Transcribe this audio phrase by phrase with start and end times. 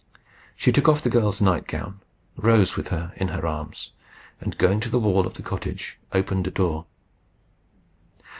[0.55, 1.99] She took off the girl's night gown,
[2.35, 3.91] rose with her in her arms,
[4.39, 6.87] and going to the wall of the cottage, opened a door.